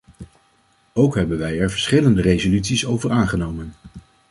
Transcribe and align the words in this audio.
Ook 0.93 1.15
hebben 1.15 1.37
wij 1.37 1.59
er 1.59 1.71
verschillende 1.71 2.21
resoluties 2.21 2.85
over 2.85 3.11
aangenomen. 3.11 3.73